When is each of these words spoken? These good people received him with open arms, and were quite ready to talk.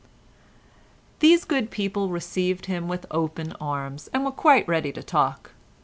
These 1.19 1.45
good 1.45 1.69
people 1.69 2.09
received 2.09 2.65
him 2.65 2.87
with 2.87 3.05
open 3.11 3.51
arms, 3.61 4.09
and 4.11 4.25
were 4.25 4.31
quite 4.31 4.67
ready 4.67 4.91
to 4.91 5.03
talk. 5.03 5.51